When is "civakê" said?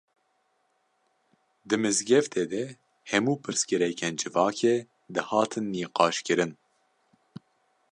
4.21-4.75